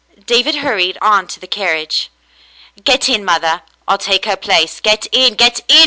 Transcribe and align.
David 0.25 0.55
hurried 0.55 0.97
on 0.99 1.27
to 1.27 1.39
the 1.39 1.45
carriage." 1.45 2.09
Get 2.83 3.07
in, 3.07 3.23
mother, 3.23 3.61
I'll 3.87 3.99
take 3.99 4.25
her 4.25 4.35
place. 4.35 4.79
Get 4.79 5.05
in, 5.11 5.35
get 5.35 5.59
in. 5.67 5.77